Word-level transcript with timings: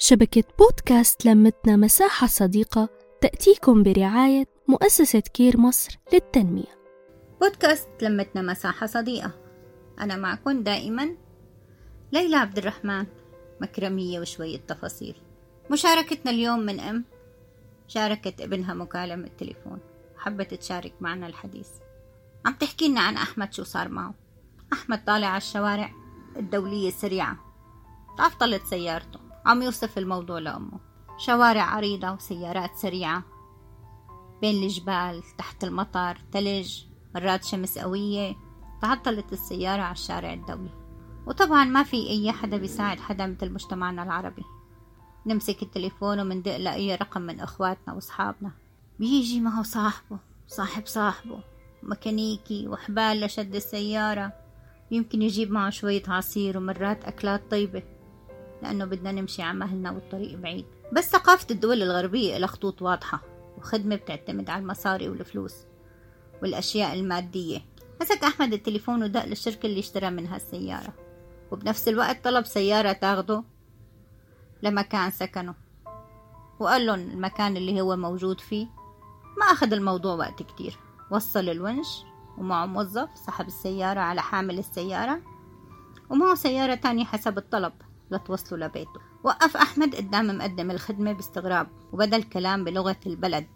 شبكة 0.00 0.44
بودكاست 0.58 1.26
لمتنا 1.26 1.76
مساحة 1.76 2.26
صديقة 2.26 2.88
تأتيكم 3.20 3.82
برعاية 3.82 4.46
مؤسسة 4.68 5.20
كير 5.20 5.56
مصر 5.60 5.98
للتنمية. 6.12 6.78
بودكاست 7.40 7.88
لمتنا 8.02 8.42
مساحة 8.42 8.86
صديقة. 8.86 9.32
أنا 10.00 10.16
معكم 10.16 10.62
دائما 10.62 11.16
ليلى 12.12 12.36
عبد 12.36 12.58
الرحمن 12.58 13.06
مكرمية 13.60 14.20
وشوية 14.20 14.58
تفاصيل. 14.58 15.16
مشاركتنا 15.70 16.30
اليوم 16.30 16.58
من 16.58 16.80
أم؟ 16.80 17.04
شاركت 17.88 18.40
ابنها 18.40 18.74
مكالمة 18.74 19.28
تليفون. 19.38 19.78
حبت 20.18 20.54
تشارك 20.54 20.92
معنا 21.00 21.26
الحديث. 21.26 21.68
عم 22.46 22.54
تحكي 22.54 22.88
لنا 22.88 23.00
عن 23.00 23.16
أحمد 23.16 23.52
شو 23.52 23.64
صار 23.64 23.88
معه. 23.88 24.14
أحمد 24.72 25.04
طالع 25.04 25.26
على 25.26 25.36
الشوارع 25.36 25.90
الدولية 26.36 26.88
السريعة 26.88 27.36
تعطلت 28.18 28.62
سيارته. 28.66 29.27
عم 29.48 29.62
يوصف 29.62 29.98
الموضوع 29.98 30.38
لأمه. 30.38 30.80
شوارع 31.18 31.62
عريضة 31.62 32.12
وسيارات 32.12 32.76
سريعة. 32.76 33.22
بين 34.40 34.62
الجبال 34.62 35.22
تحت 35.38 35.64
المطر 35.64 36.18
تلج 36.32 36.84
مرات 37.14 37.44
شمس 37.44 37.78
قوية. 37.78 38.36
تعطلت 38.82 39.32
السيارة 39.32 39.82
على 39.82 39.92
الشارع 39.92 40.32
الدولي. 40.32 40.70
وطبعا 41.26 41.64
ما 41.64 41.82
في 41.82 42.10
أي 42.10 42.32
حدا 42.32 42.56
بيساعد 42.56 43.00
حدا 43.00 43.26
مثل 43.26 43.52
مجتمعنا 43.52 44.02
العربي. 44.02 44.44
نمسك 45.26 45.62
التليفون 45.62 46.20
ومندق 46.20 46.56
لأي 46.56 46.94
رقم 46.94 47.20
من 47.20 47.40
إخواتنا 47.40 47.94
وأصحابنا. 47.94 48.50
بيجي 48.98 49.40
معه 49.40 49.62
صاحبه 49.62 50.18
صاحب 50.48 50.86
صاحبه. 50.86 51.40
ميكانيكي 51.82 52.68
وحبال 52.68 53.20
لشد 53.20 53.54
السيارة. 53.54 54.32
يمكن 54.90 55.22
يجيب 55.22 55.50
معه 55.50 55.70
شوية 55.70 56.02
عصير 56.08 56.58
ومرات 56.58 57.04
أكلات 57.04 57.50
طيبة. 57.50 57.97
لأنه 58.62 58.84
بدنا 58.84 59.12
نمشي 59.12 59.42
على 59.42 59.58
مهلنا 59.58 59.90
والطريق 59.90 60.38
بعيد. 60.38 60.66
بس 60.92 61.10
ثقافة 61.10 61.46
الدول 61.50 61.82
الغربية 61.82 62.38
لها 62.38 62.46
خطوط 62.46 62.82
واضحة 62.82 63.20
وخدمة 63.58 63.96
بتعتمد 63.96 64.50
على 64.50 64.62
المصاري 64.62 65.08
والفلوس 65.08 65.54
والأشياء 66.42 66.94
المادية. 66.94 67.60
مسك 68.00 68.24
أحمد 68.24 68.52
التليفون 68.52 69.02
ودق 69.02 69.24
للشركة 69.24 69.66
اللي 69.66 69.80
اشترى 69.80 70.10
منها 70.10 70.36
السيارة. 70.36 70.94
وبنفس 71.50 71.88
الوقت 71.88 72.24
طلب 72.24 72.44
سيارة 72.46 72.92
تاخده 72.92 73.44
لمكان 74.62 75.10
سكنه. 75.10 75.54
وقال 76.58 76.86
لهم 76.86 76.98
المكان 76.98 77.56
اللي 77.56 77.80
هو 77.80 77.96
موجود 77.96 78.40
فيه 78.40 78.66
ما 79.38 79.44
أخذ 79.44 79.72
الموضوع 79.72 80.14
وقت 80.14 80.42
كتير. 80.42 80.78
وصل 81.10 81.48
الونش 81.48 82.04
ومعه 82.38 82.66
موظف 82.66 83.08
سحب 83.26 83.46
السيارة 83.46 84.00
على 84.00 84.22
حامل 84.22 84.58
السيارة. 84.58 85.20
ومعه 86.10 86.34
سيارة 86.34 86.74
تانية 86.74 87.04
حسب 87.04 87.38
الطلب. 87.38 87.72
لتوصلوا 88.10 88.66
لبيته. 88.66 89.00
وقف 89.24 89.56
أحمد 89.56 89.94
قدام 89.94 90.38
مقدم 90.38 90.70
الخدمة 90.70 91.12
باستغراب 91.12 91.68
وبدأ 91.92 92.16
الكلام 92.16 92.64
بلغة 92.64 92.96
البلد. 93.06 93.46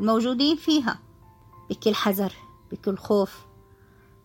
الموجودين 0.00 0.56
فيها 0.56 0.98
بكل 1.70 1.94
حذر 1.94 2.32
بكل 2.72 2.96
خوف. 2.96 3.46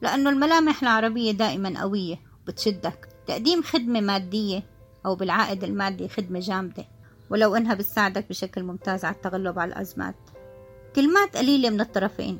لأنه 0.01 0.29
الملامح 0.29 0.81
العربية 0.81 1.31
دائما 1.31 1.81
قوية 1.81 2.19
وبتشدك. 2.43 3.09
تقديم 3.27 3.61
خدمة 3.61 4.01
مادية 4.01 4.63
أو 5.05 5.15
بالعائد 5.15 5.63
المادي 5.63 6.09
خدمة 6.09 6.39
جامدة 6.39 6.85
ولو 7.29 7.55
إنها 7.55 7.73
بتساعدك 7.73 8.29
بشكل 8.29 8.63
ممتاز 8.63 9.05
على 9.05 9.15
التغلب 9.15 9.59
على 9.59 9.73
الأزمات. 9.73 10.15
كلمات 10.95 11.37
قليلة 11.37 11.69
من 11.69 11.81
الطرفين. 11.81 12.39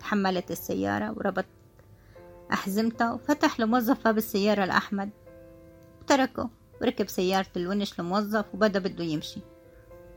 تحملت 0.00 0.50
السيارة 0.50 1.10
وربط 1.16 1.44
أحزمتها 2.52 3.12
وفتح 3.12 3.60
لموظف 3.60 4.04
باب 4.04 4.18
السيارة 4.18 4.64
لأحمد. 4.64 5.10
وتركه 6.04 6.50
وركب 6.82 7.08
سيارة 7.08 7.46
الونش 7.56 8.00
لموظف 8.00 8.44
وبدأ 8.54 8.78
بده 8.78 9.04
يمشي. 9.04 9.40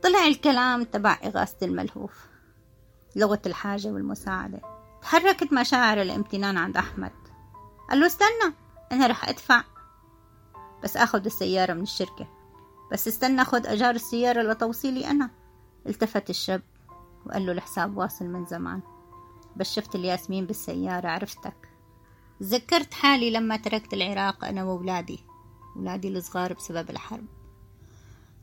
طلع 0.02 0.26
الكلام 0.26 0.82
تبع 0.82 1.18
إغاثة 1.24 1.66
الملهوف 1.66 2.26
لغة 3.16 3.42
الحاجة 3.46 3.88
والمساعدة. 3.88 4.60
تحركت 5.02 5.52
مشاعر 5.52 6.02
الامتنان 6.02 6.56
عند 6.56 6.76
أحمد. 6.76 7.12
قال 7.90 8.00
له 8.00 8.06
استنى 8.06 8.54
أنا 8.92 9.06
رح 9.06 9.28
أدفع. 9.28 9.64
بس 10.82 10.96
أخذ 10.96 11.24
السيارة 11.24 11.72
من 11.72 11.82
الشركة. 11.82 12.28
بس 12.92 13.08
استنى 13.08 13.42
أخذ 13.42 13.66
أجار 13.66 13.94
السيارة 13.94 14.42
لتوصيلي 14.42 15.10
أنا. 15.10 15.30
التفت 15.86 16.30
الشاب 16.30 16.62
وقال 17.26 17.46
له 17.46 17.52
الحساب 17.52 17.96
واصل 17.96 18.24
من 18.24 18.46
زمان. 18.46 18.80
بس 19.56 19.72
شفت 19.72 19.94
الياسمين 19.94 20.46
بالسيارة 20.46 21.08
عرفتك. 21.08 21.68
تذكرت 22.40 22.94
حالي 22.94 23.30
لما 23.30 23.56
تركت 23.56 23.94
العراق 23.94 24.44
أنا 24.44 24.64
وولادي 24.64 25.28
ولادي 25.78 26.08
الصغار 26.08 26.52
بسبب 26.52 26.90
الحرب. 26.90 27.24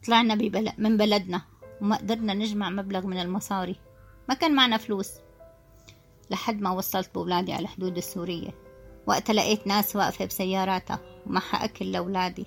طلعنا 0.07 0.35
ببل... 0.35 0.71
من 0.77 0.97
بلدنا 0.97 1.41
وما 1.81 1.95
قدرنا 1.95 2.33
نجمع 2.33 2.69
مبلغ 2.69 3.07
من 3.07 3.19
المصاري. 3.19 3.75
ما 4.29 4.35
كان 4.35 4.55
معنا 4.55 4.77
فلوس. 4.77 5.11
لحد 6.29 6.61
ما 6.61 6.71
وصلت 6.71 7.15
بولادي 7.15 7.53
على 7.53 7.61
الحدود 7.61 7.97
السورية. 7.97 8.49
وقتها 9.07 9.33
لقيت 9.33 9.67
ناس 9.67 9.95
واقفة 9.95 10.25
بسياراتها 10.25 10.99
ومعها 11.25 11.65
أكل 11.65 11.91
لأولادي. 11.91 12.45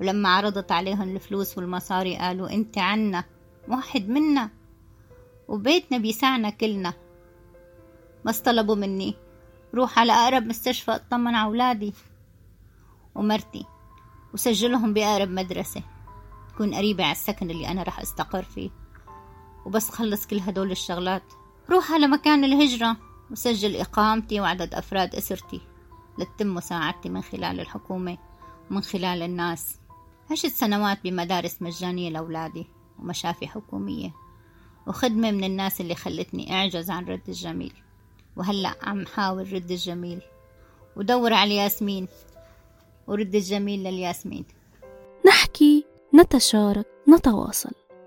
ولما 0.00 0.28
عرضت 0.28 0.72
عليهم 0.72 1.16
الفلوس 1.16 1.58
والمصاري 1.58 2.16
قالوا 2.16 2.50
أنت 2.50 2.78
عنا 2.78 3.24
واحد 3.68 4.08
منا 4.08 4.50
وبيتنا 5.48 5.98
بيسعنا 5.98 6.50
كلنا. 6.50 6.94
بس 8.24 8.38
طلبوا 8.38 8.74
مني. 8.74 9.14
روح 9.74 9.98
على 9.98 10.12
أقرب 10.12 10.42
مستشفى 10.42 10.90
اطمن 10.90 11.34
على 11.34 11.46
أولادي. 11.46 11.94
ومرتي 13.14 13.66
وسجلهم 14.34 14.94
بأقرب 14.94 15.28
مدرسة. 15.28 15.82
تكون 16.48 16.74
قريبة 16.74 17.04
على 17.04 17.12
السكن 17.12 17.50
اللي 17.50 17.68
أنا 17.68 17.82
رح 17.82 18.00
أستقر 18.00 18.42
فيه. 18.42 18.70
وبس 19.66 19.90
خلص 19.90 20.26
كل 20.26 20.40
هدول 20.40 20.70
الشغلات. 20.70 21.22
روح 21.70 21.92
على 21.92 22.06
مكان 22.06 22.44
الهجرة 22.44 22.96
وسجل 23.30 23.76
إقامتي 23.76 24.40
وعدد 24.40 24.74
أفراد 24.74 25.14
أسرتي 25.14 25.60
لتتم 26.18 26.54
مساعدتي 26.54 27.08
من 27.08 27.22
خلال 27.22 27.60
الحكومة 27.60 28.18
ومن 28.70 28.82
خلال 28.82 29.22
الناس. 29.22 29.76
عشت 30.30 30.46
سنوات 30.46 30.98
بمدارس 31.04 31.62
مجانية 31.62 32.10
لأولادي 32.10 32.66
ومشافي 32.98 33.46
حكومية 33.48 34.10
وخدمة 34.86 35.30
من 35.30 35.44
الناس 35.44 35.80
اللي 35.80 35.94
خلتني 35.94 36.54
أعجز 36.54 36.90
عن 36.90 37.04
رد 37.04 37.28
الجميل. 37.28 37.72
وهلأ 38.36 38.74
عم 38.82 39.06
حاول 39.06 39.52
رد 39.52 39.70
الجميل 39.70 40.22
ودور 40.96 41.32
على 41.32 41.56
ياسمين. 41.56 42.08
ورد 43.06 43.34
الجميل 43.34 43.84
للياسمين. 43.84 44.44
نحكي 45.26 45.84
نتشارك 46.14 46.86
نتواصل. 47.08 47.83